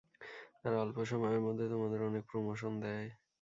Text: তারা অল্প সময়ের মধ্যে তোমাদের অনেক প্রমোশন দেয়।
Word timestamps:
তারা 0.61 0.77
অল্প 0.79 0.97
সময়ের 1.05 1.41
মধ্যে 1.41 1.65
তোমাদের 1.73 1.99
অনেক 2.09 2.23
প্রমোশন 2.31 2.71
দেয়। 2.81 3.07